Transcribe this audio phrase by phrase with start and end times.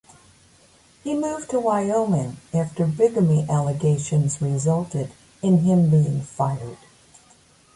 [1.03, 5.11] He moved to Wyoming after bigamy allegations resulted
[5.43, 6.79] in him being fired.